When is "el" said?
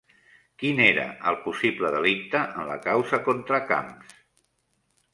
1.33-1.37